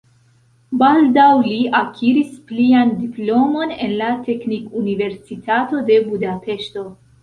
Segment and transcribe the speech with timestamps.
[0.83, 6.91] Baldaŭ li akiris plian diplomon en la Teknikuniversitato de Budapeŝto.